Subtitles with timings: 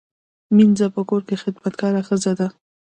[0.55, 2.47] مینځه په کور کې خدمتګاره ښځه ده